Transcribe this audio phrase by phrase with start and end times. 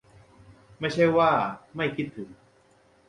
[0.79, 1.31] ไม่ใช่ว่า
[1.75, 2.29] ไม่คิดถึง